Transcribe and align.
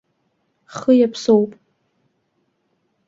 Хы 0.75 0.91
иаԥсоуп! 0.97 1.51